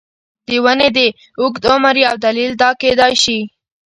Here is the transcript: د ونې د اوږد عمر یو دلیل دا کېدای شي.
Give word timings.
د 0.47 0.49
ونې 0.63 0.89
د 0.97 0.99
اوږد 1.39 1.63
عمر 1.71 1.95
یو 2.05 2.15
دلیل 2.25 2.51
دا 2.61 2.69
کېدای 2.81 3.13
شي. 3.23 3.39